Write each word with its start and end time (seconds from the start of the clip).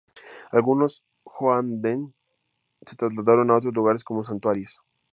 Algunos 0.51 1.03
hō-an-den 1.25 2.11
se 2.87 2.95
trasladaron 2.95 3.51
a 3.51 3.55
otros 3.57 3.75
lugares 3.75 4.03
como 4.03 4.23
santuarios. 4.23 4.81